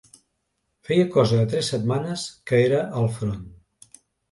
[0.89, 3.47] Feia cosa de tres setmanes que era al front